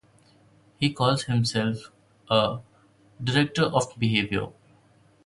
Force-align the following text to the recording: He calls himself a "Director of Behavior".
He 0.79 0.91
calls 0.91 1.25
himself 1.25 1.91
a 2.27 2.61
"Director 3.23 3.65
of 3.65 3.93
Behavior". 3.99 4.47